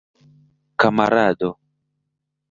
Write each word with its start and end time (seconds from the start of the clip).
kamarado 0.79 1.49